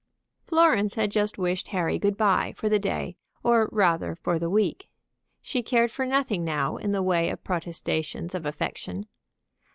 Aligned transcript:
Florence 0.41 0.95
had 0.95 1.11
just 1.11 1.37
wished 1.37 1.67
Harry 1.67 1.99
good 1.99 2.17
bye 2.17 2.55
for 2.57 2.67
the 2.67 2.79
day, 2.79 3.17
or 3.43 3.69
rather 3.71 4.15
for 4.15 4.39
the 4.39 4.49
week. 4.49 4.89
She 5.43 5.61
cared 5.61 5.91
for 5.91 6.07
nothing 6.07 6.43
now 6.43 6.77
in 6.77 6.91
the 6.91 7.03
way 7.03 7.29
of 7.29 7.43
protestations 7.43 8.33
of 8.33 8.43
affection. 8.47 9.05